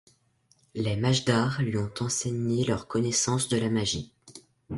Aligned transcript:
Les 0.73 0.95
Majdars 0.95 1.61
lui 1.61 1.77
ont 1.77 1.91
enseigné 1.99 2.65
leur 2.65 2.87
connaissance 2.87 3.49
de 3.49 3.57
la 3.57 3.69
magie. 3.69 4.11